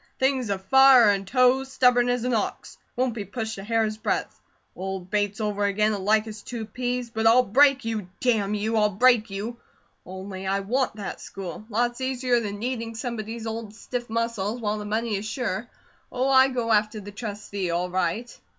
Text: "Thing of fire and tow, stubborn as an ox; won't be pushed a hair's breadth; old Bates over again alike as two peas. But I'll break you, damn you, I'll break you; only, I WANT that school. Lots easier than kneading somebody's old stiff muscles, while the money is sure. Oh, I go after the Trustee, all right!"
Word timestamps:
"Thing 0.17 0.49
of 0.49 0.65
fire 0.65 1.11
and 1.11 1.27
tow, 1.27 1.63
stubborn 1.63 2.09
as 2.09 2.23
an 2.23 2.33
ox; 2.33 2.79
won't 2.95 3.13
be 3.13 3.23
pushed 3.23 3.59
a 3.59 3.63
hair's 3.63 3.97
breadth; 3.97 4.41
old 4.75 5.11
Bates 5.11 5.39
over 5.39 5.63
again 5.65 5.91
alike 5.93 6.25
as 6.25 6.41
two 6.41 6.65
peas. 6.65 7.11
But 7.11 7.27
I'll 7.27 7.43
break 7.43 7.85
you, 7.85 8.09
damn 8.19 8.55
you, 8.55 8.77
I'll 8.77 8.89
break 8.89 9.29
you; 9.29 9.57
only, 10.03 10.47
I 10.47 10.61
WANT 10.61 10.95
that 10.95 11.21
school. 11.21 11.67
Lots 11.69 12.01
easier 12.01 12.39
than 12.39 12.57
kneading 12.57 12.95
somebody's 12.95 13.45
old 13.45 13.75
stiff 13.75 14.09
muscles, 14.09 14.59
while 14.59 14.79
the 14.79 14.85
money 14.85 15.17
is 15.17 15.25
sure. 15.27 15.67
Oh, 16.11 16.29
I 16.29 16.47
go 16.47 16.71
after 16.71 16.99
the 16.99 17.11
Trustee, 17.11 17.69
all 17.69 17.91
right!" 17.91 18.35